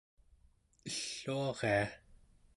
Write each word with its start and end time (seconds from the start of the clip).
elluaria 0.85 1.89